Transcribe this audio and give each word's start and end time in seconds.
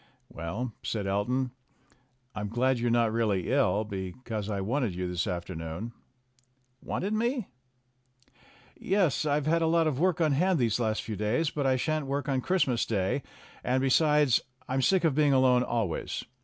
"Well," 0.29 0.73
said 0.81 1.05
Elton, 1.05 1.51
"I'm 2.33 2.47
glad 2.49 2.79
you're 2.79 2.89
not 2.89 3.13
really 3.13 3.51
ill, 3.51 3.83
because 3.83 4.49
I 4.49 4.59
wanted 4.59 4.95
you 4.95 5.07
this 5.07 5.27
afternoon." 5.27 5.93
"Wanted 6.81 7.13
me?" 7.13 7.49
"Yes, 8.75 9.27
I've 9.27 9.45
had 9.45 9.61
a 9.61 9.67
lot 9.67 9.85
of 9.85 9.99
work 9.99 10.19
on 10.19 10.31
hand 10.31 10.57
these 10.57 10.79
last 10.79 11.03
few 11.03 11.15
days. 11.15 11.51
But 11.51 11.67
I 11.67 11.75
shan't 11.75 12.07
woik 12.07 12.27
on 12.27 12.41
Christmas 12.41 12.83
Day, 12.87 13.21
and, 13.63 13.79
besides, 13.79 14.41
I'm 14.67 14.81
sick 14.81 15.03
of 15.03 15.13
being 15.13 15.33
alone 15.33 15.61
always. 15.61 16.25